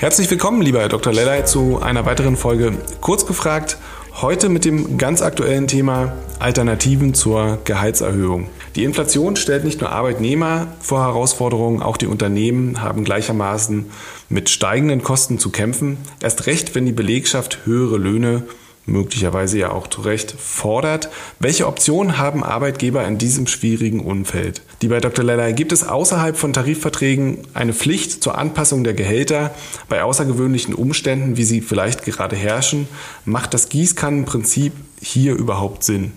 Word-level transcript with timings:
Herzlich 0.00 0.30
willkommen, 0.30 0.62
lieber 0.62 0.80
Herr 0.80 0.88
Dr. 0.88 1.12
Lellay, 1.12 1.44
zu 1.44 1.78
einer 1.82 2.06
weiteren 2.06 2.34
Folge 2.34 2.72
Kurz 3.02 3.26
gefragt. 3.26 3.76
Heute 4.22 4.48
mit 4.48 4.64
dem 4.64 4.96
ganz 4.96 5.20
aktuellen 5.20 5.66
Thema 5.66 6.16
Alternativen 6.38 7.12
zur 7.12 7.58
Gehaltserhöhung. 7.64 8.48
Die 8.76 8.84
Inflation 8.84 9.36
stellt 9.36 9.62
nicht 9.62 9.82
nur 9.82 9.90
Arbeitnehmer 9.92 10.68
vor 10.80 11.02
Herausforderungen, 11.02 11.82
auch 11.82 11.98
die 11.98 12.06
Unternehmen 12.06 12.80
haben 12.80 13.04
gleichermaßen 13.04 13.90
mit 14.30 14.48
steigenden 14.48 15.02
Kosten 15.02 15.38
zu 15.38 15.50
kämpfen. 15.50 15.98
Erst 16.22 16.46
recht, 16.46 16.74
wenn 16.74 16.86
die 16.86 16.92
Belegschaft 16.92 17.66
höhere 17.66 17.98
Löhne 17.98 18.44
möglicherweise 18.90 19.58
ja 19.58 19.70
auch 19.70 19.86
zu 19.86 20.02
Recht 20.02 20.34
fordert. 20.38 21.08
Welche 21.38 21.66
Optionen 21.66 22.18
haben 22.18 22.44
Arbeitgeber 22.44 23.06
in 23.06 23.18
diesem 23.18 23.46
schwierigen 23.46 24.00
Umfeld? 24.00 24.62
Die 24.82 24.88
bei 24.88 25.00
Dr. 25.00 25.24
Lellay 25.24 25.52
gibt 25.52 25.72
es 25.72 25.86
außerhalb 25.86 26.36
von 26.36 26.52
Tarifverträgen 26.52 27.38
eine 27.54 27.72
Pflicht 27.72 28.22
zur 28.22 28.36
Anpassung 28.36 28.84
der 28.84 28.94
Gehälter 28.94 29.54
bei 29.88 30.02
außergewöhnlichen 30.02 30.74
Umständen, 30.74 31.36
wie 31.36 31.44
sie 31.44 31.60
vielleicht 31.60 32.04
gerade 32.04 32.36
herrschen. 32.36 32.88
Macht 33.24 33.54
das 33.54 33.68
Gießkannenprinzip 33.68 34.72
hier 35.00 35.34
überhaupt 35.34 35.84
Sinn? 35.84 36.12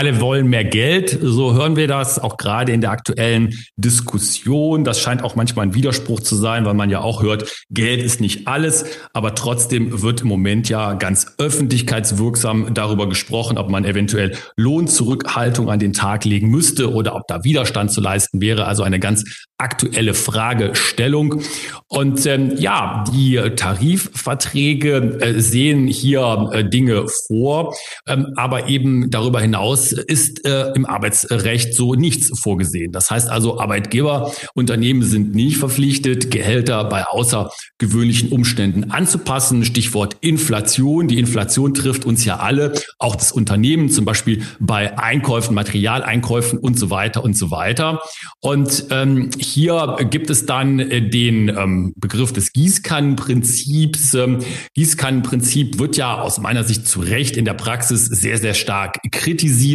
Alle 0.00 0.18
wollen 0.18 0.46
mehr 0.46 0.64
Geld, 0.64 1.18
so 1.20 1.52
hören 1.52 1.76
wir 1.76 1.86
das 1.86 2.18
auch 2.18 2.38
gerade 2.38 2.72
in 2.72 2.80
der 2.80 2.90
aktuellen 2.90 3.52
Diskussion. 3.76 4.82
Das 4.82 4.98
scheint 4.98 5.22
auch 5.22 5.36
manchmal 5.36 5.66
ein 5.66 5.74
Widerspruch 5.74 6.20
zu 6.20 6.36
sein, 6.36 6.64
weil 6.64 6.72
man 6.72 6.88
ja 6.88 7.02
auch 7.02 7.22
hört, 7.22 7.66
Geld 7.68 8.02
ist 8.02 8.18
nicht 8.18 8.48
alles, 8.48 8.86
aber 9.12 9.34
trotzdem 9.34 10.00
wird 10.00 10.22
im 10.22 10.28
Moment 10.28 10.70
ja 10.70 10.94
ganz 10.94 11.34
öffentlichkeitswirksam 11.36 12.72
darüber 12.72 13.10
gesprochen, 13.10 13.58
ob 13.58 13.68
man 13.68 13.84
eventuell 13.84 14.38
Lohnzurückhaltung 14.56 15.68
an 15.68 15.80
den 15.80 15.92
Tag 15.92 16.24
legen 16.24 16.48
müsste 16.48 16.90
oder 16.90 17.14
ob 17.14 17.26
da 17.28 17.44
Widerstand 17.44 17.92
zu 17.92 18.00
leisten 18.00 18.40
wäre. 18.40 18.64
Also 18.64 18.84
eine 18.84 19.00
ganz 19.00 19.46
aktuelle 19.58 20.14
Fragestellung. 20.14 21.42
Und 21.88 22.24
ähm, 22.24 22.54
ja, 22.56 23.04
die 23.12 23.36
Tarifverträge 23.54 25.18
äh, 25.20 25.40
sehen 25.40 25.86
hier 25.86 26.48
äh, 26.52 26.64
Dinge 26.64 27.04
vor, 27.26 27.76
ähm, 28.08 28.32
aber 28.36 28.68
eben 28.68 29.10
darüber 29.10 29.40
hinaus 29.40 29.89
ist 29.92 30.46
äh, 30.46 30.72
im 30.74 30.86
Arbeitsrecht 30.86 31.74
so 31.74 31.94
nichts 31.94 32.38
vorgesehen. 32.38 32.92
Das 32.92 33.10
heißt 33.10 33.28
also, 33.28 33.60
Arbeitgeber, 33.60 34.32
Unternehmen 34.54 35.02
sind 35.02 35.34
nicht 35.34 35.56
verpflichtet, 35.56 36.30
Gehälter 36.30 36.84
bei 36.84 37.04
außergewöhnlichen 37.06 38.30
Umständen 38.30 38.90
anzupassen. 38.90 39.64
Stichwort 39.64 40.16
Inflation. 40.20 41.08
Die 41.08 41.18
Inflation 41.18 41.74
trifft 41.74 42.04
uns 42.04 42.24
ja 42.24 42.38
alle, 42.38 42.72
auch 42.98 43.16
das 43.16 43.32
Unternehmen, 43.32 43.90
zum 43.90 44.04
Beispiel 44.04 44.42
bei 44.58 44.98
Einkäufen, 44.98 45.54
Materialeinkäufen 45.54 46.58
und 46.58 46.78
so 46.78 46.90
weiter 46.90 47.24
und 47.24 47.36
so 47.36 47.50
weiter. 47.50 48.00
Und 48.40 48.86
ähm, 48.90 49.30
hier 49.38 49.96
gibt 50.10 50.30
es 50.30 50.46
dann 50.46 50.78
äh, 50.78 51.08
den 51.08 51.48
ähm, 51.48 51.92
Begriff 51.96 52.32
des 52.32 52.52
Gießkannenprinzips. 52.52 54.14
Ähm, 54.14 54.38
Gießkannenprinzip 54.74 55.78
wird 55.78 55.96
ja 55.96 56.20
aus 56.20 56.38
meiner 56.38 56.64
Sicht 56.64 56.86
zu 56.86 57.00
Recht 57.00 57.36
in 57.36 57.44
der 57.44 57.54
Praxis 57.54 58.06
sehr, 58.06 58.38
sehr 58.38 58.54
stark 58.54 58.98
kritisiert, 59.10 59.69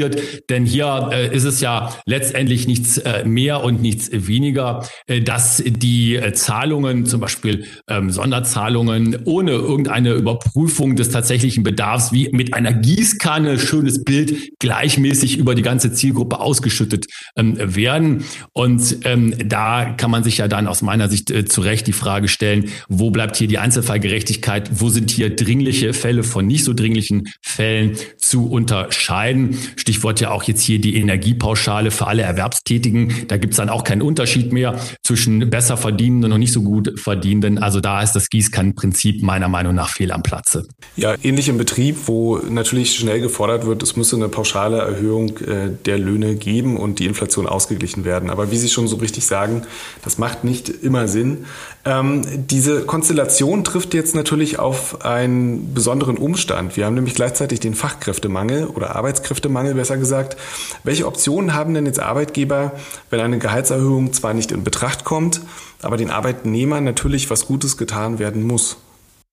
denn 0.50 0.66
hier 0.66 1.10
äh, 1.12 1.36
ist 1.36 1.44
es 1.44 1.62
ja 1.62 1.96
letztendlich 2.06 2.68
nichts 2.68 2.98
äh, 2.98 3.26
mehr 3.26 3.64
und 3.64 3.82
nichts 3.82 4.10
weniger, 4.12 4.88
äh, 5.08 5.22
dass 5.22 5.64
die 5.66 6.16
äh, 6.16 6.34
Zahlungen, 6.34 7.06
zum 7.06 7.20
Beispiel 7.20 7.66
ähm, 7.90 8.10
Sonderzahlungen, 8.10 9.20
ohne 9.26 9.52
irgendeine 9.52 10.14
Überprüfung 10.14 10.96
des 10.96 11.10
tatsächlichen 11.10 11.64
Bedarfs, 11.64 12.12
wie 12.12 12.30
mit 12.32 12.54
einer 12.54 12.74
Gießkanne, 12.74 13.60
schönes 13.60 14.04
Bild, 14.04 14.52
gleichmäßig 14.60 15.38
über 15.38 15.56
die 15.56 15.62
ganze 15.62 15.94
Zielgruppe 15.94 16.40
ausgeschüttet 16.40 17.06
ähm, 17.36 17.58
werden. 17.76 18.24
Und 18.54 19.00
ähm, 19.06 19.34
da 19.46 19.86
kann 19.98 20.12
man 20.12 20.24
sich 20.24 20.38
ja 20.38 20.48
dann 20.48 20.68
aus 20.68 20.82
meiner 20.82 21.10
Sicht 21.10 21.32
äh, 21.32 21.46
zu 21.46 21.62
Recht 21.62 21.88
die 21.88 21.94
Frage 21.94 22.28
stellen, 22.28 22.70
wo 22.88 23.12
bleibt 23.12 23.36
hier 23.36 23.48
die 23.48 23.58
Einzelfallgerechtigkeit? 23.58 24.70
Wo 24.74 24.90
sind 24.90 25.12
hier 25.12 25.36
dringliche 25.36 25.94
Fälle 25.94 26.24
von 26.24 26.48
nicht 26.48 26.64
so 26.64 26.74
dringlichen 26.74 27.28
Fällen 27.42 27.96
zu 28.18 28.50
unterscheiden? 28.50 29.58
Stichwort 29.86 30.20
ja 30.20 30.32
auch 30.32 30.42
jetzt 30.42 30.64
hier 30.64 30.82
die 30.82 30.96
Energiepauschale 30.96 31.92
für 31.92 32.08
alle 32.08 32.24
Erwerbstätigen. 32.24 33.28
Da 33.28 33.38
gibt 33.38 33.54
es 33.54 33.58
dann 33.58 33.70
auch 33.70 33.84
keinen 33.84 34.02
Unterschied 34.02 34.52
mehr 34.52 34.80
zwischen 35.04 35.52
besser 35.52 35.78
verdienenden 35.78 36.32
und 36.32 36.40
nicht 36.40 36.54
so 36.54 36.64
gut 36.64 37.00
verdienenden. 37.00 37.60
Also 37.60 37.82
da 37.82 38.02
ist 38.02 38.14
das 38.14 38.30
Gießkannenprinzip 38.30 39.22
meiner 39.22 39.48
Meinung 39.48 39.76
nach 39.76 39.90
fehl 39.90 40.12
am 40.12 40.24
Platze. 40.24 40.68
Ja, 40.96 41.14
ähnlich 41.22 41.50
im 41.50 41.60
Betrieb, 41.60 41.98
wo 42.08 42.38
natürlich 42.38 42.96
schnell 42.96 43.22
gefordert 43.22 43.68
wird, 43.68 43.84
es 43.84 43.96
müsse 43.96 44.16
eine 44.16 44.28
pauschale 44.28 44.80
Erhöhung 44.80 45.38
äh, 45.38 45.70
der 45.86 46.00
Löhne 46.00 46.34
geben 46.34 46.78
und 46.78 46.98
die 46.98 47.06
Inflation 47.06 47.46
ausgeglichen 47.46 48.06
werden. 48.06 48.32
Aber 48.32 48.50
wie 48.50 48.58
Sie 48.58 48.70
schon 48.70 48.88
so 48.88 48.96
richtig 48.96 49.28
sagen, 49.28 49.68
das 50.04 50.18
macht 50.18 50.44
nicht 50.44 50.68
immer 50.68 51.08
Sinn. 51.08 51.46
Ähm, 51.86 52.24
diese 52.48 52.86
Konstellation 52.86 53.64
trifft 53.64 53.94
jetzt 53.94 54.16
natürlich 54.16 54.58
auf 54.58 55.06
einen 55.06 55.76
besonderen 55.76 56.18
Umstand. 56.18 56.76
Wir 56.76 56.88
haben 56.88 56.96
nämlich 56.96 57.14
gleichzeitig 57.14 57.60
den 57.60 57.76
Fachkräftemangel 57.76 58.66
oder 58.66 58.96
Arbeitskräftemangel 58.96 59.75
besser 59.76 59.98
gesagt. 59.98 60.38
Welche 60.84 61.06
Optionen 61.06 61.54
haben 61.54 61.74
denn 61.74 61.86
jetzt 61.86 62.00
Arbeitgeber, 62.00 62.74
wenn 63.10 63.20
eine 63.20 63.40
Gehaltserhöhung 63.40 64.14
zwar 64.14 64.34
nicht 64.34 64.52
in 64.52 64.64
Betracht 64.64 65.04
kommt, 65.04 65.42
aber 65.82 65.98
den 65.98 66.10
Arbeitnehmern 66.10 66.84
natürlich 66.84 67.30
was 67.30 67.46
Gutes 67.46 67.78
getan 67.78 68.20
werden 68.20 68.44
muss? 68.44 68.78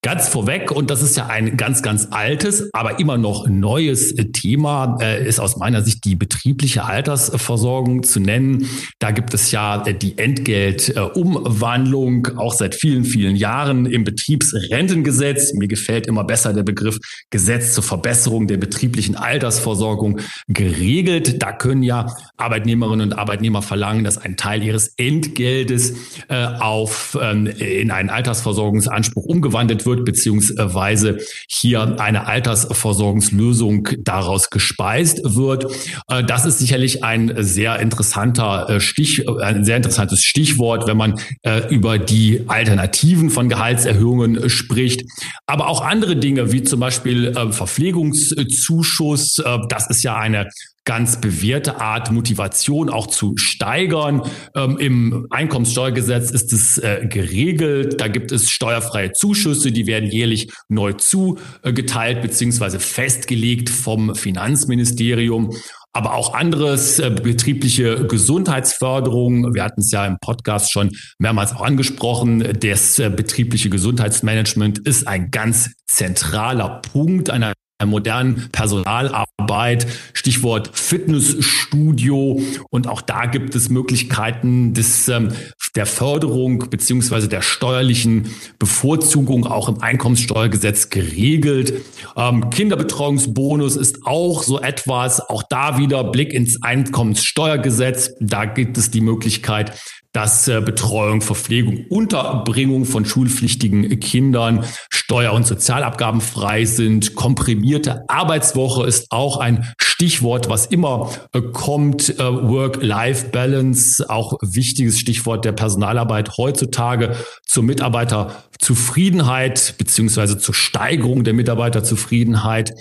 Ganz 0.04 0.28
vorweg, 0.28 0.72
und 0.72 0.90
das 0.90 1.00
ist 1.00 1.16
ja 1.16 1.28
ein 1.28 1.56
ganz, 1.56 1.80
ganz 1.80 2.08
altes, 2.10 2.68
aber 2.72 2.98
immer 2.98 3.18
noch 3.18 3.46
neues 3.46 4.12
Thema, 4.32 4.98
äh, 5.00 5.24
ist 5.24 5.38
aus 5.38 5.58
meiner 5.58 5.82
Sicht 5.82 6.04
die 6.04 6.16
betriebliche 6.16 6.84
Altersversorgung 6.84 8.02
zu 8.02 8.18
nennen. 8.18 8.68
Da 8.98 9.12
gibt 9.12 9.32
es 9.32 9.52
ja 9.52 9.78
die 9.78 10.18
Entgeltumwandlung, 10.18 12.36
auch 12.36 12.52
seit 12.52 12.74
vielen, 12.74 13.04
vielen 13.04 13.36
Jahren 13.36 13.86
im 13.86 14.02
Betriebsrentengesetz. 14.02 15.54
Mir 15.54 15.68
gefällt 15.68 16.08
immer 16.08 16.24
besser 16.24 16.52
der 16.52 16.64
Begriff 16.64 16.98
Gesetz 17.30 17.72
zur 17.72 17.84
Verbesserung 17.84 18.48
der 18.48 18.56
betrieblichen 18.56 19.14
Altersversorgung 19.14 20.18
geregelt. 20.48 21.40
Da 21.40 21.52
können 21.52 21.84
ja 21.84 22.12
Arbeitnehmerinnen 22.38 23.12
und 23.12 23.16
Arbeitnehmer 23.16 23.62
verlangen, 23.62 24.02
dass 24.02 24.18
ein 24.18 24.36
Teil 24.36 24.64
ihres 24.64 24.94
Entgeltes 24.96 25.94
äh, 26.28 26.44
auf, 26.44 27.16
ähm, 27.22 27.46
in 27.46 27.92
einen 27.92 28.10
Altersversorgungsanspruch 28.10 29.26
umgewandelt 29.26 29.86
wird 29.86 29.91
wird, 29.92 30.04
beziehungsweise 30.04 31.18
hier 31.48 32.00
eine 32.00 32.26
Altersversorgungslösung 32.26 33.88
daraus 33.98 34.50
gespeist 34.50 35.20
wird. 35.22 35.66
Äh, 36.08 36.24
das 36.24 36.46
ist 36.46 36.58
sicherlich 36.58 37.04
ein 37.04 37.34
sehr 37.38 37.78
interessanter 37.78 38.68
äh, 38.68 38.80
Stich, 38.80 39.28
ein 39.28 39.64
sehr 39.64 39.76
interessantes 39.76 40.22
Stichwort, 40.22 40.86
wenn 40.86 40.96
man 40.96 41.20
äh, 41.42 41.68
über 41.74 41.98
die 41.98 42.44
Alternativen 42.46 43.30
von 43.30 43.48
Gehaltserhöhungen 43.48 44.48
spricht. 44.48 45.04
Aber 45.46 45.68
auch 45.68 45.82
andere 45.82 46.16
Dinge, 46.16 46.52
wie 46.52 46.62
zum 46.62 46.80
Beispiel 46.80 47.32
Verpflegungszuschuss, 47.50 49.42
das 49.68 49.90
ist 49.90 50.02
ja 50.02 50.16
eine 50.16 50.48
ganz 50.84 51.20
bewährte 51.20 51.80
Art, 51.80 52.10
Motivation 52.10 52.90
auch 52.90 53.06
zu 53.06 53.36
steigern. 53.36 54.22
Ähm, 54.56 54.78
Im 54.78 55.26
Einkommenssteuergesetz 55.30 56.30
ist 56.30 56.52
es 56.52 56.78
äh, 56.78 57.06
geregelt. 57.08 58.00
Da 58.00 58.08
gibt 58.08 58.32
es 58.32 58.50
steuerfreie 58.50 59.12
Zuschüsse, 59.12 59.72
die 59.72 59.86
werden 59.86 60.10
jährlich 60.10 60.52
neu 60.68 60.92
zugeteilt 60.94 62.22
beziehungsweise 62.22 62.80
festgelegt 62.80 63.70
vom 63.70 64.14
Finanzministerium 64.14 65.50
aber 65.92 66.14
auch 66.14 66.34
anderes, 66.34 66.98
äh, 66.98 67.10
betriebliche 67.10 68.06
Gesundheitsförderung. 68.06 69.54
Wir 69.54 69.64
hatten 69.64 69.80
es 69.80 69.90
ja 69.90 70.06
im 70.06 70.16
Podcast 70.20 70.72
schon 70.72 70.90
mehrmals 71.18 71.54
auch 71.54 71.60
angesprochen. 71.60 72.58
Das 72.60 72.98
äh, 72.98 73.10
betriebliche 73.10 73.68
Gesundheitsmanagement 73.68 74.78
ist 74.78 75.06
ein 75.06 75.30
ganz 75.30 75.70
zentraler 75.86 76.80
Punkt 76.80 77.28
einer 77.28 77.52
modernen 77.86 78.48
Personalarbeit, 78.52 79.86
Stichwort 80.12 80.70
Fitnessstudio. 80.72 82.40
Und 82.70 82.88
auch 82.88 83.00
da 83.00 83.26
gibt 83.26 83.54
es 83.54 83.68
Möglichkeiten 83.70 84.74
des, 84.74 85.08
ähm, 85.08 85.32
der 85.74 85.86
Förderung 85.86 86.70
beziehungsweise 86.70 87.28
der 87.28 87.42
steuerlichen 87.42 88.26
Bevorzugung 88.58 89.46
auch 89.46 89.68
im 89.68 89.80
Einkommenssteuergesetz 89.80 90.90
geregelt. 90.90 91.74
Ähm, 92.16 92.50
Kinderbetreuungsbonus 92.50 93.76
ist 93.76 94.04
auch 94.04 94.42
so 94.42 94.60
etwas, 94.60 95.20
auch 95.20 95.42
da 95.42 95.78
wieder 95.78 96.04
Blick 96.04 96.32
ins 96.32 96.62
Einkommenssteuergesetz. 96.62 98.10
Da 98.20 98.44
gibt 98.44 98.76
es 98.76 98.90
die 98.90 99.00
Möglichkeit, 99.00 99.72
dass 100.12 100.48
äh, 100.48 100.60
Betreuung, 100.60 101.20
Verpflegung, 101.20 101.86
Unterbringung 101.88 102.84
von 102.84 103.04
schulpflichtigen 103.04 104.00
Kindern 104.00 104.64
Steuer- 104.90 105.32
und 105.32 105.46
Sozialabgaben 105.46 106.20
frei 106.20 106.64
sind. 106.64 107.14
Komprimierte 107.14 108.08
Arbeitswoche 108.08 108.86
ist 108.86 109.06
auch 109.10 109.36
ein 109.38 109.72
Stichwort, 109.78 110.48
was 110.48 110.66
immer 110.66 111.10
äh, 111.32 111.40
kommt. 111.40 112.18
Äh, 112.18 112.24
Work-Life-Balance, 112.24 114.10
auch 114.10 114.38
wichtiges 114.42 114.98
Stichwort 114.98 115.44
der 115.44 115.52
Personalarbeit 115.52 116.38
heutzutage 116.38 117.14
zur 117.46 117.62
Mitarbeiterzufriedenheit 117.62 119.74
beziehungsweise 119.78 120.38
zur 120.38 120.54
Steigerung 120.54 121.24
der 121.24 121.34
Mitarbeiterzufriedenheit. 121.34 122.72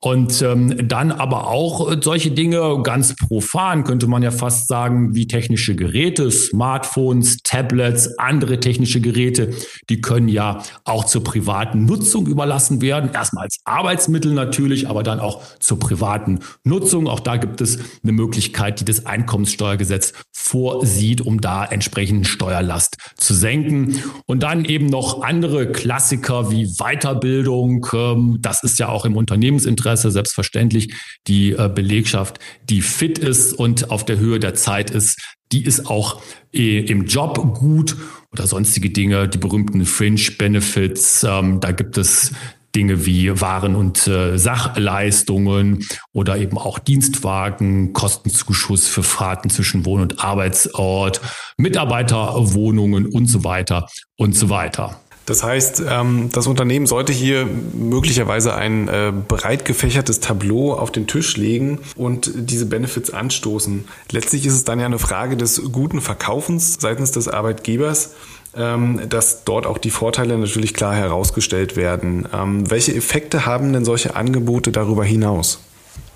Und 0.00 0.42
ähm, 0.42 0.88
dann 0.88 1.12
aber 1.12 1.48
auch 1.48 1.90
äh, 1.90 1.96
solche 2.02 2.30
Dinge 2.30 2.82
ganz 2.82 3.14
profan, 3.16 3.84
könnte 3.84 4.06
man 4.06 4.22
ja 4.22 4.30
fast 4.30 4.68
sagen, 4.68 5.14
wie 5.14 5.26
technische 5.26 5.74
Geräte, 5.74 6.30
Smartphones, 6.74 7.38
Tablets, 7.42 8.18
andere 8.18 8.60
technische 8.60 9.00
Geräte, 9.00 9.54
die 9.88 10.00
können 10.00 10.28
ja 10.28 10.62
auch 10.84 11.04
zur 11.04 11.22
privaten 11.22 11.84
Nutzung 11.84 12.26
überlassen 12.26 12.80
werden. 12.82 13.10
Erstmal 13.12 13.44
als 13.44 13.58
Arbeitsmittel 13.64 14.32
natürlich, 14.32 14.88
aber 14.88 15.02
dann 15.02 15.20
auch 15.20 15.42
zur 15.60 15.78
privaten 15.78 16.40
Nutzung. 16.64 17.06
Auch 17.08 17.20
da 17.20 17.36
gibt 17.36 17.60
es 17.60 17.78
eine 18.02 18.12
Möglichkeit, 18.12 18.80
die 18.80 18.84
das 18.84 19.06
Einkommenssteuergesetz 19.06 20.12
vorsieht, 20.32 21.20
um 21.20 21.40
da 21.40 21.64
entsprechend 21.64 22.26
Steuerlast 22.26 22.96
zu 23.16 23.34
senken. 23.34 24.02
Und 24.26 24.42
dann 24.42 24.64
eben 24.64 24.86
noch 24.86 25.22
andere 25.22 25.70
Klassiker 25.70 26.50
wie 26.50 26.66
Weiterbildung. 26.66 27.86
Ähm, 27.92 28.38
das 28.40 28.62
ist 28.62 28.78
ja 28.78 28.88
auch 28.88 29.04
im 29.04 29.16
Unternehmensinteresse 29.16 29.84
Interesse, 29.84 30.10
selbstverständlich. 30.10 30.94
Die 31.26 31.52
äh, 31.52 31.70
Belegschaft, 31.72 32.38
die 32.68 32.80
fit 32.80 33.18
ist 33.18 33.52
und 33.52 33.90
auf 33.90 34.04
der 34.04 34.18
Höhe 34.18 34.40
der 34.40 34.54
Zeit 34.54 34.90
ist, 34.90 35.18
die 35.54 35.64
ist 35.64 35.86
auch 35.88 36.20
äh, 36.52 36.80
im 36.80 37.06
Job 37.06 37.56
gut 37.56 37.96
oder 38.32 38.46
sonstige 38.46 38.90
Dinge, 38.90 39.28
die 39.28 39.38
berühmten 39.38 39.86
Fringe 39.86 40.20
Benefits. 40.36 41.22
Ähm, 41.22 41.60
da 41.60 41.70
gibt 41.70 41.96
es 41.96 42.32
Dinge 42.74 43.06
wie 43.06 43.40
Waren- 43.40 43.76
und 43.76 44.08
äh, 44.08 44.36
Sachleistungen 44.36 45.86
oder 46.12 46.36
eben 46.38 46.58
auch 46.58 46.80
Dienstwagen, 46.80 47.92
Kostenzuschuss 47.92 48.88
für 48.88 49.04
Fahrten 49.04 49.48
zwischen 49.48 49.86
Wohn- 49.86 50.00
und 50.00 50.24
Arbeitsort, 50.24 51.20
Mitarbeiterwohnungen 51.56 53.06
und 53.06 53.26
so 53.26 53.44
weiter 53.44 53.86
und 54.16 54.34
so 54.34 54.50
weiter. 54.50 55.00
Das 55.26 55.42
heißt, 55.42 55.82
ähm, 55.88 56.28
das 56.32 56.46
Unternehmen 56.46 56.86
sollte 56.86 57.12
hier 57.12 57.46
möglicherweise 57.72 58.54
ein 58.54 58.88
äh, 58.88 59.12
breit 59.26 59.64
gefächertes 59.64 60.20
Tableau 60.20 60.74
auf 60.74 60.92
den 60.92 61.06
Tisch 61.06 61.36
legen 61.36 61.80
und 61.96 62.30
diese 62.34 62.66
Benefits 62.66 63.10
anstoßen. 63.10 63.84
Letztlich 64.10 64.46
ist 64.46 64.54
es 64.54 64.64
dann 64.64 64.80
ja 64.80 64.86
eine 64.86 64.98
Frage 64.98 65.36
des 65.36 65.62
guten 65.72 66.00
Verkaufens 66.00 66.78
seitens 66.80 67.12
des 67.12 67.28
Arbeitgebers 67.28 68.14
ähm, 68.56 69.00
dass 69.08 69.44
dort 69.44 69.66
auch 69.66 69.78
die 69.78 69.90
Vorteile 69.90 70.38
natürlich 70.38 70.74
klar 70.74 70.94
herausgestellt 70.94 71.76
werden. 71.76 72.28
Ähm, 72.32 72.70
welche 72.70 72.94
Effekte 72.94 73.46
haben 73.46 73.72
denn 73.72 73.84
solche 73.84 74.14
Angebote 74.14 74.70
darüber 74.70 75.04
hinaus? 75.04 75.60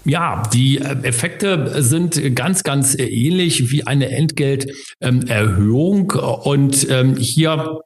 Ja, 0.04 0.44
die 0.52 0.78
äh, 0.78 1.02
Effekte 1.02 1.82
sind 1.82 2.36
ganz, 2.36 2.62
ganz 2.62 2.96
ähnlich 2.96 3.72
wie 3.72 3.86
eine 3.86 4.10
Entgelterhöhung. 4.10 6.12
Und 6.12 6.86
hier 7.18 7.80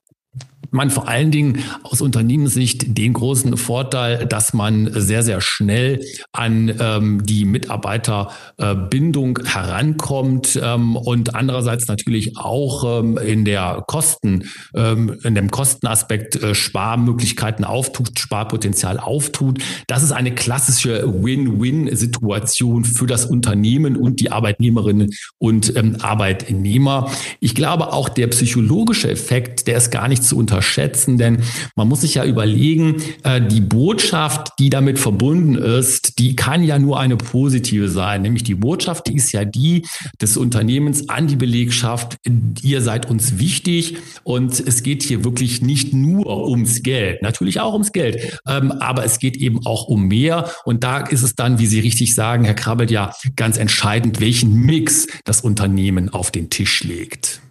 man 0.72 0.90
vor 0.90 1.06
allen 1.06 1.30
Dingen 1.30 1.58
aus 1.82 2.00
Unternehmenssicht 2.00 2.96
den 2.96 3.12
großen 3.12 3.56
Vorteil, 3.56 4.26
dass 4.26 4.54
man 4.54 4.90
sehr, 4.94 5.22
sehr 5.22 5.40
schnell 5.40 6.04
an 6.32 6.74
ähm, 6.80 7.24
die 7.24 7.44
Mitarbeiterbindung 7.44 9.40
herankommt 9.44 10.58
ähm, 10.62 10.96
und 10.96 11.34
andererseits 11.34 11.88
natürlich 11.88 12.38
auch 12.38 13.00
ähm, 13.00 13.18
in 13.18 13.44
der 13.44 13.84
Kosten, 13.86 14.48
ähm, 14.74 15.18
in 15.22 15.34
dem 15.34 15.50
Kostenaspekt 15.50 16.42
äh, 16.42 16.54
Sparmöglichkeiten 16.54 17.64
auftut, 17.64 18.18
Sparpotenzial 18.18 18.98
auftut. 18.98 19.62
Das 19.88 20.02
ist 20.02 20.12
eine 20.12 20.34
klassische 20.34 21.22
Win-Win-Situation 21.22 22.84
für 22.84 23.06
das 23.06 23.26
Unternehmen 23.26 23.96
und 23.96 24.20
die 24.20 24.32
Arbeitnehmerinnen 24.32 25.10
und 25.38 25.76
ähm, 25.76 25.96
Arbeitnehmer. 26.00 27.10
Ich 27.40 27.54
glaube 27.54 27.92
auch 27.92 28.08
der 28.08 28.28
psychologische 28.28 29.10
Effekt, 29.10 29.66
der 29.66 29.76
ist 29.76 29.90
gar 29.90 30.08
nicht 30.08 30.24
zu 30.24 30.38
unterscheiden 30.38 30.61
unterschätzen, 30.62 31.18
denn 31.18 31.38
man 31.74 31.88
muss 31.88 32.02
sich 32.02 32.14
ja 32.14 32.24
überlegen, 32.24 33.02
äh, 33.24 33.40
die 33.40 33.60
Botschaft, 33.60 34.52
die 34.60 34.70
damit 34.70 34.98
verbunden 34.98 35.56
ist, 35.56 36.20
die 36.20 36.36
kann 36.36 36.62
ja 36.62 36.78
nur 36.78 37.00
eine 37.00 37.16
positive 37.16 37.88
sein. 37.88 38.22
Nämlich 38.22 38.44
die 38.44 38.54
Botschaft, 38.54 39.08
die 39.08 39.16
ist 39.16 39.32
ja 39.32 39.44
die 39.44 39.84
des 40.20 40.36
Unternehmens 40.36 41.08
an 41.08 41.26
die 41.26 41.34
Belegschaft, 41.34 42.16
ihr 42.62 42.80
seid 42.80 43.10
uns 43.10 43.38
wichtig 43.38 43.96
und 44.22 44.60
es 44.60 44.84
geht 44.84 45.02
hier 45.02 45.24
wirklich 45.24 45.62
nicht 45.62 45.92
nur 45.92 46.48
ums 46.48 46.82
Geld, 46.82 47.22
natürlich 47.22 47.58
auch 47.58 47.72
ums 47.72 47.90
Geld, 47.90 48.38
ähm, 48.46 48.70
aber 48.70 49.04
es 49.04 49.18
geht 49.18 49.36
eben 49.36 49.66
auch 49.66 49.88
um 49.88 50.06
mehr 50.06 50.48
und 50.64 50.84
da 50.84 50.98
ist 50.98 51.22
es 51.22 51.34
dann, 51.34 51.58
wie 51.58 51.66
Sie 51.66 51.80
richtig 51.80 52.14
sagen, 52.14 52.44
Herr 52.44 52.54
Krabbelt, 52.54 52.92
ja 52.92 53.12
ganz 53.34 53.58
entscheidend, 53.58 54.20
welchen 54.20 54.54
Mix 54.54 55.08
das 55.24 55.40
Unternehmen 55.40 56.08
auf 56.08 56.30
den 56.30 56.50
Tisch 56.50 56.84
legt. 56.84 57.41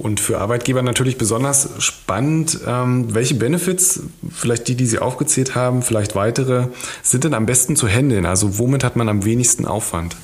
Und 0.00 0.18
für 0.18 0.38
Arbeitgeber 0.38 0.80
natürlich 0.80 1.18
besonders 1.18 1.68
spannend, 1.78 2.60
ähm, 2.66 3.14
welche 3.14 3.34
Benefits, 3.34 4.00
vielleicht 4.30 4.66
die, 4.68 4.74
die 4.74 4.86
Sie 4.86 4.98
aufgezählt 4.98 5.54
haben, 5.54 5.82
vielleicht 5.82 6.14
weitere, 6.14 6.68
sind 7.02 7.24
denn 7.24 7.34
am 7.34 7.44
besten 7.44 7.76
zu 7.76 7.86
handeln? 7.86 8.24
Also 8.24 8.58
womit 8.58 8.82
hat 8.82 8.96
man 8.96 9.10
am 9.10 9.26
wenigsten 9.26 9.66
Aufwand? 9.66 10.16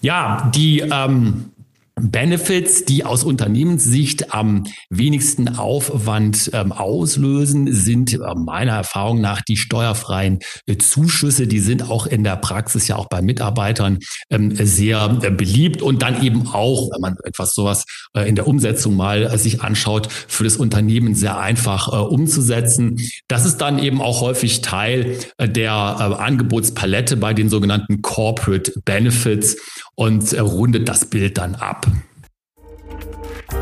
Ja, 0.00 0.50
die 0.54 0.80
ähm, 0.80 1.50
Benefits, 2.00 2.84
die 2.84 3.04
aus 3.04 3.24
Unternehmenssicht 3.24 4.32
am 4.32 4.64
wenigsten 4.90 5.56
Aufwand 5.56 6.50
ähm, 6.52 6.72
auslösen, 6.72 7.72
sind 7.72 8.14
äh, 8.14 8.18
meiner 8.34 8.72
Erfahrung 8.72 9.20
nach 9.20 9.42
die 9.42 9.56
steuerfreien 9.56 10.38
äh, 10.66 10.76
Zuschüsse. 10.76 11.46
Die 11.46 11.60
sind 11.60 11.90
auch 11.90 12.06
in 12.06 12.24
der 12.24 12.36
Praxis 12.36 12.88
ja 12.88 12.96
auch 12.96 13.08
bei 13.08 13.22
Mitarbeitern 13.22 13.98
ähm, 14.30 14.54
sehr 14.54 15.18
äh, 15.22 15.30
beliebt 15.30 15.82
und 15.82 16.02
dann 16.02 16.22
eben 16.22 16.48
auch, 16.48 16.90
wenn 16.92 17.00
man 17.00 17.16
etwas 17.24 17.54
sowas 17.54 17.84
äh, 18.14 18.28
in 18.28 18.34
der 18.34 18.46
Umsetzung 18.46 18.96
mal 18.96 19.24
äh, 19.24 19.38
sich 19.38 19.62
anschaut, 19.62 20.08
für 20.10 20.44
das 20.44 20.56
Unternehmen 20.56 21.14
sehr 21.14 21.38
einfach 21.38 21.88
äh, 21.92 21.96
umzusetzen. 21.96 23.00
Das 23.28 23.44
ist 23.44 23.58
dann 23.58 23.78
eben 23.78 24.00
auch 24.00 24.20
häufig 24.20 24.62
Teil 24.62 25.16
der 25.40 25.72
Angebotspalette 25.72 27.16
bei 27.16 27.34
den 27.34 27.48
sogenannten 27.48 28.02
Corporate 28.02 28.72
Benefits 28.84 29.56
und 29.98 30.32
rundet 30.40 30.88
das 30.88 31.06
Bild 31.06 31.38
dann 31.38 31.56
ab. 31.56 31.84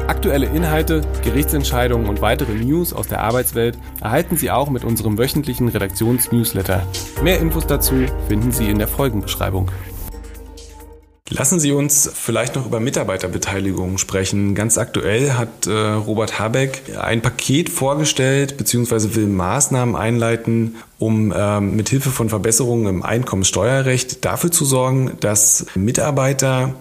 Aktuelle 0.06 0.46
Inhalte, 0.46 1.00
Gerichtsentscheidungen 1.24 2.08
und 2.08 2.20
weitere 2.20 2.52
News 2.52 2.92
aus 2.92 3.08
der 3.08 3.22
Arbeitswelt 3.22 3.78
erhalten 4.02 4.36
Sie 4.36 4.50
auch 4.50 4.68
mit 4.68 4.84
unserem 4.84 5.16
wöchentlichen 5.16 5.68
Redaktionsnewsletter. 5.68 6.87
Mehr 7.22 7.40
Infos 7.40 7.66
dazu 7.66 7.94
finden 8.28 8.52
Sie 8.52 8.68
in 8.68 8.78
der 8.78 8.87
Folgenbeschreibung. 8.87 9.70
Lassen 11.28 11.59
Sie 11.59 11.73
uns 11.73 12.09
vielleicht 12.14 12.54
noch 12.54 12.66
über 12.66 12.78
Mitarbeiterbeteiligung 12.78 13.99
sprechen. 13.99 14.54
Ganz 14.54 14.78
aktuell 14.78 15.33
hat 15.33 15.66
äh, 15.66 15.73
Robert 15.73 16.38
Habeck 16.38 16.83
ein 17.00 17.21
Paket 17.21 17.68
vorgestellt 17.68 18.56
bzw. 18.56 19.16
will 19.16 19.26
Maßnahmen 19.26 19.97
einleiten, 19.97 20.76
um 21.00 21.33
äh, 21.33 21.61
mit 21.61 21.88
Hilfe 21.88 22.11
von 22.11 22.28
Verbesserungen 22.28 22.87
im 22.87 23.02
Einkommenssteuerrecht 23.02 24.25
dafür 24.25 24.52
zu 24.52 24.64
sorgen, 24.64 25.16
dass 25.18 25.66
Mitarbeiter 25.75 26.75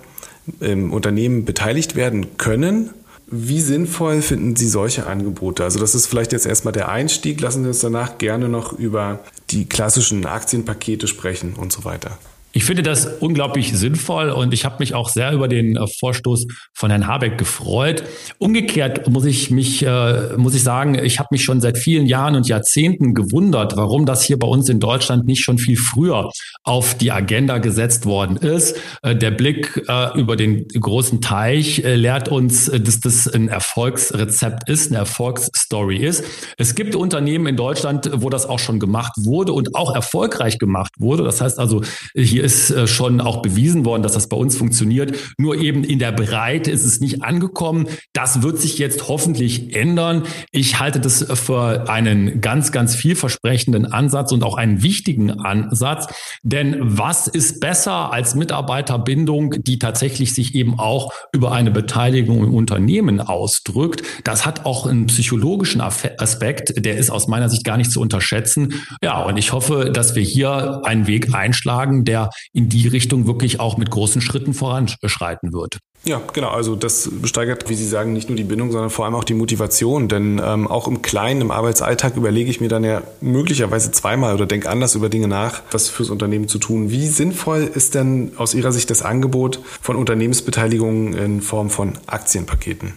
im 0.60 0.94
Unternehmen 0.94 1.44
beteiligt 1.44 1.96
werden 1.96 2.38
können 2.38 2.92
wie 3.28 3.60
sinnvoll 3.60 4.22
finden 4.22 4.56
Sie 4.56 4.68
solche 4.68 5.08
Angebote? 5.08 5.64
Also 5.64 5.80
das 5.80 5.96
ist 5.96 6.06
vielleicht 6.06 6.32
jetzt 6.32 6.46
erstmal 6.46 6.74
der 6.74 6.90
Einstieg. 6.90 7.42
Lassen 7.42 7.64
Sie 7.64 7.70
uns 7.70 7.80
danach 7.80 8.20
gerne 8.20 8.50
noch 8.50 8.74
über 8.74 9.20
die 9.50 9.66
klassischen 9.66 10.28
Aktienpakete 10.28 11.08
sprechen 11.08 11.56
und 11.56 11.72
so 11.72 11.86
weiter. 11.86 12.20
Ich 12.56 12.64
finde 12.64 12.84
das 12.84 13.06
unglaublich 13.20 13.78
sinnvoll 13.78 14.30
und 14.30 14.54
ich 14.54 14.64
habe 14.64 14.78
mich 14.80 14.94
auch 14.94 15.10
sehr 15.10 15.34
über 15.34 15.50
den 15.50 15.76
äh, 15.76 15.88
Vorstoß 16.00 16.48
von 16.74 16.90
Herrn 16.90 17.06
Habeck 17.06 17.38
gefreut. 17.38 18.04
Umgekehrt 18.38 19.10
muss 19.10 19.26
ich 19.26 19.52
mich, 19.52 19.86
äh, 19.86 20.38
muss 20.38 20.56
ich 20.56 20.64
sagen, 20.64 20.96
ich 20.96 21.20
habe 21.20 21.28
mich 21.32 21.44
schon 21.44 21.60
seit 21.60 21.78
vielen 21.78 22.06
Jahren 22.06 22.34
und 22.34 22.48
Jahrzehnten 22.48 23.14
gewundert, 23.14 23.76
warum 23.76 24.06
das 24.06 24.24
hier 24.24 24.40
bei 24.40 24.48
uns 24.48 24.70
in 24.70 24.80
Deutschland 24.80 25.26
nicht 25.26 25.44
schon 25.44 25.58
viel 25.58 25.76
früher 25.76 26.32
auf 26.64 26.98
die 26.98 27.12
Agenda 27.12 27.58
gesetzt 27.58 28.06
worden 28.06 28.38
ist. 28.38 28.78
Äh, 29.02 29.18
der 29.18 29.32
Blick 29.32 29.84
äh, 29.90 30.18
über 30.18 30.38
den 30.38 30.66
großen 30.70 31.20
Teich 31.20 31.84
äh, 31.84 31.98
lehrt 31.98 32.30
uns, 32.30 32.70
äh, 32.70 32.80
dass 32.80 33.02
das 33.02 33.28
ein 33.28 33.50
Erfolgsrezept 33.50 34.70
ist, 34.70 34.92
eine 34.92 35.00
Erfolgsstory 35.00 35.98
ist. 35.98 36.24
Es 36.58 36.74
gibt 36.74 36.96
Unternehmen 36.96 37.48
in 37.48 37.58
Deutschland, 37.58 38.10
wo 38.14 38.30
das 38.30 38.46
auch 38.46 38.60
schon 38.60 38.80
gemacht 38.80 39.12
wurde 39.18 39.52
und 39.52 39.76
auch 39.76 39.94
erfolgreich 39.94 40.58
gemacht 40.58 40.94
wurde. 41.00 41.26
Das 41.26 41.42
heißt 41.42 41.60
also, 41.60 41.82
hier 42.16 42.45
ist 42.46 42.70
äh, 42.70 42.88
schon 42.88 43.20
auch 43.22 43.42
bewiesen 43.42 43.86
worden, 43.86 44.04
dass 44.04 44.14
das 44.14 44.30
bei 44.30 44.38
uns 44.38 44.56
funktioniert. 44.56 45.18
Nur 45.40 45.58
eben 45.58 45.84
in 45.84 45.98
der 45.98 46.12
Breite 46.12 46.70
ist 46.70 46.86
es 46.86 47.02
nicht 47.02 47.24
angekommen. 47.24 47.88
Das 48.14 48.44
wird 48.44 48.60
sich 48.60 48.78
jetzt 48.78 49.08
hoffentlich 49.08 49.75
ändern. 49.75 50.24
Ich 50.52 50.80
halte 50.80 51.00
das 51.00 51.25
für 51.34 51.90
einen 51.90 52.42
ganz, 52.42 52.72
ganz 52.72 52.96
vielversprechenden 52.96 53.92
Ansatz 53.92 54.32
und 54.32 54.44
auch 54.44 54.58
einen 54.58 54.84
wichtigen 54.84 55.32
Ansatz. 55.32 56.08
Denn 56.44 56.78
was 56.80 57.28
ist 57.28 57.60
besser 57.60 58.14
als 58.14 58.36
Mitarbeiterbindung, 58.36 59.56
die 59.64 59.80
tatsächlich 59.80 60.36
sich 60.36 60.54
eben 60.54 60.80
auch 60.80 61.12
über 61.34 61.52
eine 61.52 61.72
Beteiligung 61.72 62.44
im 62.44 62.54
Unternehmen 62.54 63.20
ausdrückt? 63.20 64.04
Das 64.24 64.46
hat 64.46 64.66
auch 64.66 64.86
einen 64.86 65.08
psychologischen 65.08 65.82
Aspekt, 65.82 66.86
der 66.86 66.98
ist 66.98 67.10
aus 67.10 67.28
meiner 67.28 67.50
Sicht 67.50 67.64
gar 67.64 67.78
nicht 67.78 67.92
zu 67.92 68.00
unterschätzen. 68.00 68.75
Ja, 69.02 69.24
und 69.24 69.38
ich 69.38 69.52
hoffe, 69.52 69.90
dass 69.92 70.14
wir 70.14 70.24
hier 70.24 70.82
einen 70.84 71.08
Weg 71.08 71.34
einschlagen, 71.34 72.06
der 72.06 72.30
in 72.54 72.70
die 72.70 72.88
Richtung 72.88 73.27
wirklich 73.27 73.60
auch 73.60 73.77
mit 73.77 73.89
großen 73.89 74.22
Schritten 74.22 74.54
voranschreiten 74.54 75.54
wird. 75.54 75.80
Ja, 76.06 76.22
genau. 76.34 76.50
Also 76.50 76.75
das 76.75 77.10
besteigert, 77.12 77.68
wie 77.68 77.74
Sie 77.74 77.88
sagen, 77.88 78.13
nicht 78.13 78.30
nur 78.30 78.36
die 78.36 78.44
Bindung, 78.44 78.72
sondern 78.72 78.92
vor 78.92 79.06
allem 79.06 79.15
auch 79.15 79.24
die 79.24 79.34
Motivation. 79.34 80.08
Denn 80.08 80.39
ähm, 80.44 80.68
auch 80.68 80.88
im 80.88 81.01
Kleinen, 81.01 81.42
im 81.42 81.50
Arbeitsalltag 81.50 82.15
überlege 82.15 82.50
ich 82.50 82.62
mir 82.62 82.70
dann 82.70 82.84
ja 82.84 83.01
möglicherweise 83.22 83.92
zweimal 83.92 84.36
oder 84.36 84.46
denke 84.46 84.70
anders 84.70 84.94
über 84.94 85.10
Dinge 85.10 85.27
nach, 85.27 85.63
was 85.72 85.89
fürs 85.89 86.12
Unternehmen 86.12 86.48
zu 86.48 86.60
tun. 86.60 86.92
Wie 86.92 87.08
sinnvoll 87.08 87.63
ist 87.74 87.96
denn 87.96 88.34
aus 88.38 88.54
Ihrer 88.54 88.72
Sicht 88.72 88.92
das 88.92 89.01
Angebot 89.01 89.60
von 89.82 89.96
Unternehmensbeteiligungen 89.96 91.13
in 91.13 91.42
Form 91.42 91.72
von 91.72 91.94
Aktienpaketen? 92.06 92.94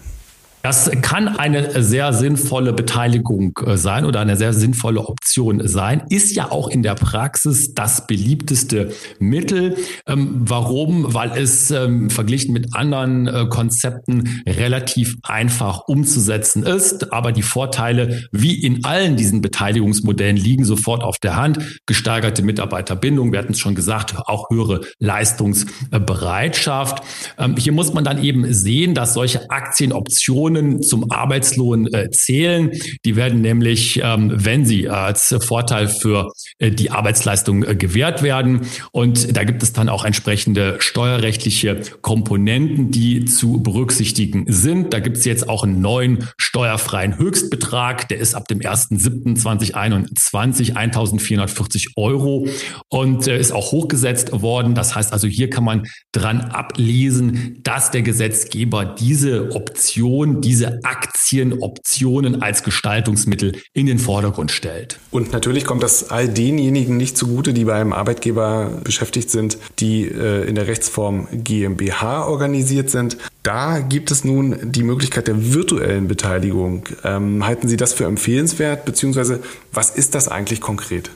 Das 0.62 0.90
kann 1.02 1.28
eine 1.28 1.82
sehr 1.82 2.12
sinnvolle 2.12 2.72
Beteiligung 2.72 3.56
äh, 3.64 3.76
sein 3.76 4.04
oder 4.04 4.20
eine 4.20 4.36
sehr 4.36 4.52
sinnvolle 4.52 5.00
Option 5.00 5.66
sein. 5.66 6.02
Ist 6.08 6.34
ja 6.34 6.50
auch 6.50 6.68
in 6.68 6.82
der 6.82 6.96
Praxis 6.96 7.74
das 7.74 8.08
beliebteste 8.08 8.92
Mittel. 9.20 9.76
Ähm, 10.06 10.30
warum? 10.40 11.14
Weil 11.14 11.38
es 11.38 11.70
ähm, 11.70 12.10
verglichen 12.10 12.52
mit 12.52 12.74
anderen 12.74 13.28
äh, 13.28 13.46
Konzepten 13.48 14.42
relativ 14.46 15.16
einfach 15.22 15.82
umzusetzen 15.86 16.64
ist. 16.64 17.12
Aber 17.12 17.30
die 17.30 17.42
Vorteile, 17.42 18.24
wie 18.32 18.60
in 18.60 18.84
allen 18.84 19.16
diesen 19.16 19.40
Beteiligungsmodellen, 19.40 20.36
liegen 20.36 20.64
sofort 20.64 21.04
auf 21.04 21.18
der 21.18 21.36
Hand. 21.36 21.80
Gesteigerte 21.86 22.42
Mitarbeiterbindung, 22.42 23.30
wir 23.30 23.38
hatten 23.38 23.52
es 23.52 23.60
schon 23.60 23.76
gesagt, 23.76 24.16
auch 24.26 24.50
höhere 24.50 24.80
Leistungsbereitschaft. 24.98 27.04
Ähm, 27.38 27.54
hier 27.56 27.72
muss 27.72 27.94
man 27.94 28.02
dann 28.02 28.22
eben 28.22 28.52
sehen, 28.52 28.94
dass 28.94 29.14
solche 29.14 29.48
Aktienoptionen 29.50 30.47
Personen 30.48 30.82
zum 30.82 31.10
Arbeitslohn 31.10 31.92
äh, 31.92 32.10
zählen. 32.10 32.70
Die 33.04 33.16
werden 33.16 33.42
nämlich, 33.42 34.00
ähm, 34.02 34.32
wenn 34.34 34.64
sie 34.64 34.88
als 34.88 35.36
Vorteil 35.40 35.88
für 35.88 36.32
äh, 36.58 36.70
die 36.70 36.90
Arbeitsleistung 36.90 37.64
äh, 37.64 37.76
gewährt 37.76 38.22
werden. 38.22 38.62
Und 38.92 39.36
da 39.36 39.44
gibt 39.44 39.62
es 39.62 39.74
dann 39.74 39.88
auch 39.88 40.04
entsprechende 40.04 40.76
steuerrechtliche 40.78 41.80
Komponenten, 42.00 42.90
die 42.90 43.24
zu 43.26 43.62
berücksichtigen 43.62 44.44
sind. 44.48 44.92
Da 44.94 45.00
gibt 45.00 45.16
es 45.18 45.24
jetzt 45.24 45.48
auch 45.48 45.64
einen 45.64 45.80
neuen 45.80 46.28
steuerfreien 46.38 47.18
Höchstbetrag. 47.18 48.08
Der 48.08 48.18
ist 48.18 48.34
ab 48.34 48.46
dem 48.48 48.60
1.7.2021 48.60 50.76
1440 50.76 51.96
Euro 51.96 52.46
und 52.88 53.26
äh, 53.26 53.38
ist 53.38 53.52
auch 53.52 53.72
hochgesetzt 53.72 54.40
worden. 54.40 54.74
Das 54.74 54.94
heißt 54.94 55.12
also, 55.12 55.26
hier 55.26 55.50
kann 55.50 55.64
man 55.64 55.86
dran 56.12 56.40
ablesen, 56.40 57.58
dass 57.62 57.90
der 57.90 58.00
Gesetzgeber 58.02 58.84
diese 58.84 59.54
Option 59.54 60.37
diese 60.40 60.80
Aktienoptionen 60.84 62.42
als 62.42 62.62
Gestaltungsmittel 62.62 63.56
in 63.72 63.86
den 63.86 63.98
Vordergrund 63.98 64.50
stellt. 64.50 64.98
Und 65.10 65.32
natürlich 65.32 65.64
kommt 65.64 65.82
das 65.82 66.10
all 66.10 66.28
denjenigen 66.28 66.96
nicht 66.96 67.16
zugute, 67.16 67.52
die 67.52 67.64
bei 67.64 67.74
einem 67.74 67.92
Arbeitgeber 67.92 68.80
beschäftigt 68.84 69.30
sind, 69.30 69.58
die 69.78 70.04
äh, 70.04 70.48
in 70.48 70.54
der 70.54 70.66
Rechtsform 70.66 71.28
GmbH 71.32 72.26
organisiert 72.26 72.90
sind. 72.90 73.16
Da 73.42 73.80
gibt 73.80 74.10
es 74.10 74.24
nun 74.24 74.72
die 74.72 74.82
Möglichkeit 74.82 75.26
der 75.26 75.54
virtuellen 75.54 76.08
Beteiligung. 76.08 76.84
Ähm, 77.04 77.46
halten 77.46 77.68
Sie 77.68 77.76
das 77.76 77.92
für 77.92 78.04
empfehlenswert, 78.04 78.84
beziehungsweise 78.84 79.40
was 79.72 79.90
ist 79.90 80.14
das 80.14 80.28
eigentlich 80.28 80.60
konkret? 80.60 81.10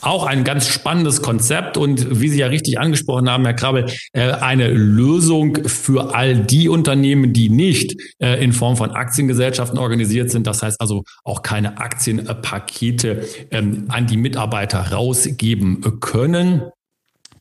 Auch 0.00 0.24
ein 0.24 0.44
ganz 0.44 0.68
spannendes 0.68 1.22
Konzept 1.22 1.76
und 1.76 2.20
wie 2.20 2.28
Sie 2.28 2.38
ja 2.38 2.46
richtig 2.46 2.78
angesprochen 2.78 3.28
haben, 3.28 3.44
Herr 3.44 3.54
Krabbel, 3.54 3.86
äh, 4.12 4.30
eine 4.30 4.68
Lösung 4.68 5.66
für 5.66 6.14
all 6.14 6.36
die 6.36 6.68
Unternehmen, 6.68 7.32
die 7.32 7.48
nicht 7.48 7.96
äh, 8.20 8.42
in 8.42 8.52
Form 8.52 8.76
von 8.76 8.92
Aktiengesellschaften 8.92 9.78
organisiert 9.78 10.30
sind. 10.30 10.46
Das 10.46 10.62
heißt 10.62 10.80
also 10.80 11.02
auch 11.24 11.42
keine 11.42 11.78
Aktienpakete 11.78 13.24
ähm, 13.50 13.86
an 13.88 14.06
die 14.06 14.16
Mitarbeiter 14.16 14.92
rausgeben 14.92 16.00
können. 16.00 16.62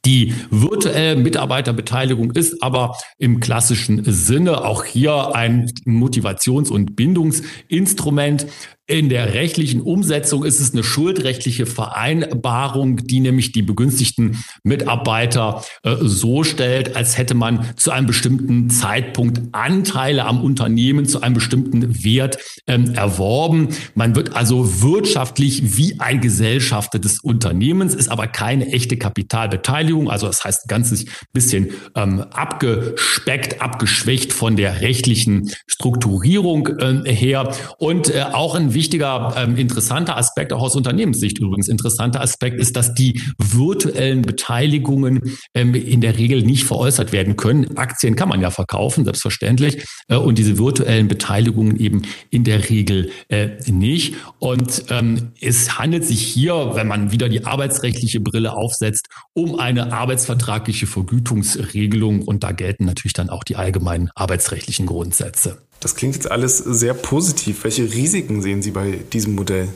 Die 0.05 0.33
virtuelle 0.49 1.17
Mitarbeiterbeteiligung 1.17 2.31
ist 2.31 2.63
aber 2.63 2.95
im 3.17 3.41
klassischen 3.41 4.03
Sinne 4.05 4.63
auch 4.63 4.85
hier 4.85 5.35
ein 5.35 5.69
Motivations- 5.85 6.71
und 6.71 6.95
Bindungsinstrument. 6.95 8.47
In 8.89 9.09
der 9.09 9.33
rechtlichen 9.33 9.81
Umsetzung 9.81 10.45
ist 10.45 10.61
es 10.61 10.71
eine 10.71 10.81
schuldrechtliche 10.81 11.65
Vereinbarung, 11.65 13.05
die 13.05 13.19
nämlich 13.19 13.51
die 13.51 13.61
begünstigten 13.61 14.41
Mitarbeiter 14.63 15.61
äh, 15.83 15.97
so 15.99 16.45
stellt, 16.45 16.95
als 16.95 17.17
hätte 17.17 17.33
man 17.33 17.65
zu 17.75 17.91
einem 17.91 18.07
bestimmten 18.07 18.69
Zeitpunkt 18.69 19.41
Anteile 19.51 20.23
am 20.23 20.41
Unternehmen 20.41 21.05
zu 21.05 21.21
einem 21.21 21.35
bestimmten 21.35 22.01
Wert 22.05 22.37
ähm, 22.65 22.93
erworben. 22.93 23.67
Man 23.93 24.15
wird 24.15 24.37
also 24.37 24.81
wirtschaftlich 24.81 25.77
wie 25.77 25.99
ein 25.99 26.21
Gesellschafter 26.21 26.97
des 26.97 27.19
Unternehmens, 27.19 27.93
ist 27.93 28.07
aber 28.07 28.27
keine 28.27 28.67
echte 28.67 28.95
Kapitalbeteiligung. 28.95 30.09
Also 30.09 30.27
das 30.27 30.45
heißt, 30.45 30.69
ganz 30.69 30.87
bisschen 31.33 31.71
ähm, 31.93 32.21
abgespeckt, 32.31 33.61
abgeschwächt 33.61 34.31
von 34.31 34.55
der 34.55 34.79
rechtlichen 34.79 35.51
Strukturierung 35.67 36.67
äh, 36.79 37.13
her 37.13 37.53
und 37.79 38.15
äh, 38.15 38.21
auch 38.31 38.55
ein 38.55 38.76
wichtiger, 38.77 39.33
ähm, 39.35 39.57
interessanter 39.57 40.17
Aspekt, 40.17 40.53
auch 40.53 40.61
aus 40.61 40.75
Unternehmenssicht 40.75 41.39
übrigens 41.39 41.67
interessanter 41.67 42.21
Aspekt, 42.21 42.59
ist, 42.61 42.75
dass 42.75 42.93
die 42.93 43.21
virtuellen 43.39 44.21
Beteiligungen 44.21 45.35
ähm, 45.55 45.73
in 45.73 45.99
der 45.99 46.17
Regel 46.17 46.43
nicht 46.43 46.63
veräußert 46.63 47.11
werden 47.11 47.35
können. 47.35 47.75
Aktien 47.75 48.15
kann 48.15 48.29
man 48.29 48.39
ja 48.39 48.51
verkaufen, 48.51 49.03
selbstverständlich, 49.03 49.83
äh, 50.07 50.15
und 50.15 50.37
diese 50.37 50.59
virtuellen 50.59 51.07
Beteiligungen 51.07 51.79
eben 51.79 52.03
in 52.29 52.43
der 52.43 52.69
Regel 52.69 53.09
äh, 53.29 53.49
nicht. 53.65 54.15
Und 54.37 54.85
ähm, 54.89 55.31
es 55.41 55.79
handelt 55.79 56.05
sich 56.05 56.21
hier, 56.21 56.75
wenn 56.75 56.87
man 56.87 57.11
wieder 57.11 57.29
die 57.29 57.45
arbeitsrechtliche 57.45 58.19
Brille 58.19 58.53
aufsetzt, 58.53 59.07
um 59.33 59.59
eine 59.59 59.91
arbeitsvertragliche 59.91 60.85
Vergütungsregelung 60.85 62.21
und 62.21 62.43
da 62.43 62.51
gelten 62.51 62.85
natürlich 62.85 63.13
dann 63.13 63.29
auch 63.29 63.43
die 63.43 63.55
allgemeinen 63.55 64.11
arbeitsrechtlichen 64.13 64.85
Grundsätze. 64.85 65.57
Das 65.79 65.95
klingt 65.95 66.15
jetzt 66.15 66.31
alles 66.31 66.57
sehr 66.57 66.93
positiv. 66.93 67.63
Welche 67.63 67.83
Risiken 67.83 68.41
sehen 68.41 68.61
Sie 68.61 68.71
bei 68.71 68.99
diesem 69.13 69.35
Modell? 69.35 69.69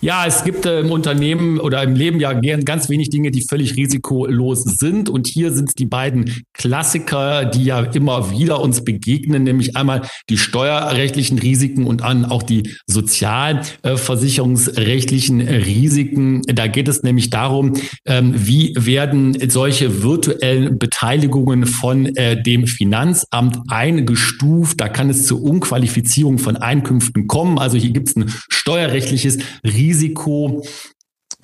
Ja, 0.00 0.26
es 0.26 0.44
gibt 0.44 0.64
äh, 0.64 0.78
im 0.78 0.92
Unternehmen 0.92 1.58
oder 1.58 1.82
im 1.82 1.96
Leben 1.96 2.20
ja 2.20 2.32
ganz 2.32 2.88
wenig 2.88 3.10
Dinge, 3.10 3.32
die 3.32 3.44
völlig 3.48 3.76
risikolos 3.76 4.62
sind. 4.62 5.08
Und 5.08 5.26
hier 5.26 5.52
sind 5.52 5.70
es 5.70 5.74
die 5.74 5.86
beiden 5.86 6.44
Klassiker, 6.52 7.44
die 7.44 7.64
ja 7.64 7.80
immer 7.80 8.30
wieder 8.30 8.60
uns 8.60 8.84
begegnen, 8.84 9.42
nämlich 9.42 9.76
einmal 9.76 10.02
die 10.28 10.38
steuerrechtlichen 10.38 11.40
Risiken 11.40 11.84
und 11.84 12.02
dann 12.02 12.24
auch 12.24 12.44
die 12.44 12.76
sozialversicherungsrechtlichen 12.86 15.40
Risiken. 15.40 16.42
Da 16.42 16.68
geht 16.68 16.86
es 16.86 17.02
nämlich 17.02 17.30
darum, 17.30 17.74
ähm, 18.06 18.34
wie 18.36 18.74
werden 18.76 19.36
solche 19.50 20.04
virtuellen 20.04 20.78
Beteiligungen 20.78 21.66
von 21.66 22.06
äh, 22.14 22.40
dem 22.40 22.68
Finanzamt 22.68 23.58
eingestuft. 23.66 24.80
Da 24.80 24.88
kann 24.88 25.10
es 25.10 25.26
zur 25.26 25.42
Unqualifizierung 25.42 26.38
von 26.38 26.56
Einkünften 26.56 27.26
kommen. 27.26 27.58
Also 27.58 27.78
hier 27.78 27.90
gibt 27.90 28.10
es 28.10 28.16
ein 28.16 28.32
steuerrechtliches 28.48 29.38
Risiko 29.64 29.87
Risiko 29.88 30.60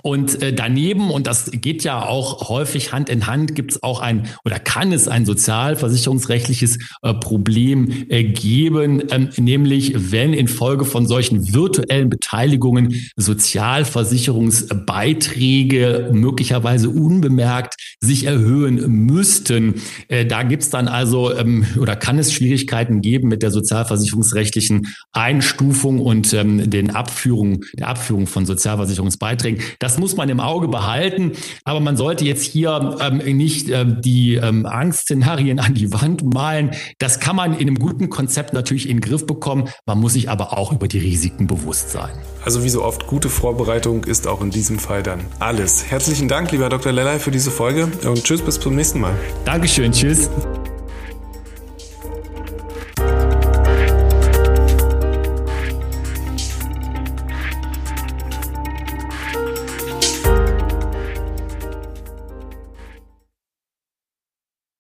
und 0.04 0.40
äh, 0.42 0.52
daneben, 0.52 1.10
und 1.10 1.26
das 1.26 1.50
geht 1.50 1.82
ja 1.82 2.04
auch 2.04 2.50
häufig 2.50 2.92
Hand 2.92 3.08
in 3.08 3.26
Hand, 3.26 3.54
gibt 3.54 3.72
es 3.72 3.82
auch 3.82 4.00
ein 4.00 4.26
oder 4.44 4.58
kann 4.58 4.92
es 4.92 5.08
ein 5.08 5.24
sozialversicherungsrechtliches 5.24 6.78
äh, 7.00 7.14
Problem 7.14 8.04
äh, 8.10 8.22
geben, 8.22 9.04
ähm, 9.10 9.30
nämlich 9.38 10.12
wenn 10.12 10.34
infolge 10.34 10.84
von 10.84 11.06
solchen 11.06 11.54
virtuellen 11.54 12.10
Beteiligungen 12.10 13.10
Sozialversicherungsbeiträge 13.16 16.10
möglicherweise 16.12 16.90
unbemerkt 16.90 17.76
sich 17.98 18.24
erhöhen 18.24 19.06
müssten. 19.06 19.76
Äh, 20.08 20.26
da 20.26 20.42
gibt 20.42 20.64
es 20.64 20.68
dann 20.68 20.86
also 20.86 21.34
ähm, 21.34 21.64
oder 21.80 21.96
kann 21.96 22.18
es 22.18 22.30
Schwierigkeiten 22.30 23.00
geben 23.00 23.28
mit 23.28 23.42
der 23.42 23.50
sozialversicherungsrechtlichen 23.50 24.88
Einstufung 25.12 26.00
und 26.00 26.34
ähm, 26.34 26.68
den 26.68 26.90
Abführung, 26.90 27.64
der 27.72 27.88
Abführung 27.88 28.26
von 28.26 28.44
Sozialversicherungsbeiträgen. 28.44 29.62
Das 29.78 29.93
Das 29.94 30.00
muss 30.00 30.16
man 30.16 30.28
im 30.28 30.40
Auge 30.40 30.66
behalten. 30.66 31.32
Aber 31.64 31.78
man 31.78 31.96
sollte 31.96 32.24
jetzt 32.24 32.42
hier 32.42 32.98
ähm, 33.00 33.18
nicht 33.36 33.68
ähm, 33.70 34.00
die 34.00 34.34
ähm, 34.34 34.66
Angstszenarien 34.66 35.60
an 35.60 35.74
die 35.74 35.92
Wand 35.92 36.34
malen. 36.34 36.72
Das 36.98 37.20
kann 37.20 37.36
man 37.36 37.52
in 37.52 37.68
einem 37.68 37.78
guten 37.78 38.10
Konzept 38.10 38.54
natürlich 38.54 38.88
in 38.88 38.96
den 38.96 39.08
Griff 39.08 39.24
bekommen. 39.24 39.68
Man 39.86 40.00
muss 40.00 40.14
sich 40.14 40.28
aber 40.28 40.58
auch 40.58 40.72
über 40.72 40.88
die 40.88 40.98
Risiken 40.98 41.46
bewusst 41.46 41.90
sein. 41.90 42.10
Also 42.44 42.64
wie 42.64 42.70
so 42.70 42.82
oft, 42.82 43.06
gute 43.06 43.28
Vorbereitung 43.28 44.02
ist 44.02 44.26
auch 44.26 44.40
in 44.40 44.50
diesem 44.50 44.80
Fall 44.80 45.04
dann 45.04 45.20
alles. 45.38 45.88
Herzlichen 45.88 46.26
Dank, 46.26 46.50
lieber 46.50 46.68
Dr. 46.68 46.90
Lellay, 46.90 47.20
für 47.20 47.30
diese 47.30 47.52
Folge 47.52 47.88
und 48.04 48.24
tschüss, 48.24 48.42
bis 48.42 48.58
zum 48.58 48.74
nächsten 48.74 48.98
Mal. 48.98 49.14
Dankeschön, 49.44 49.92
tschüss. 49.92 50.28